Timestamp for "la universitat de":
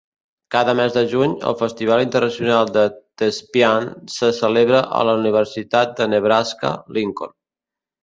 5.11-6.13